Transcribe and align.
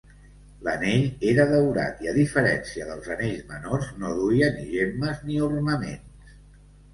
L'Anell 0.67 1.03
era 1.31 1.43
daurat 1.51 2.01
i 2.05 2.09
a 2.11 2.13
diferència 2.15 2.87
dels 2.87 3.11
anells 3.17 3.45
menors 3.53 3.93
no 4.01 4.15
duia 4.21 4.49
ni 4.57 4.67
gemmes 4.73 5.21
ni 5.29 5.39
ornaments. 5.51 6.35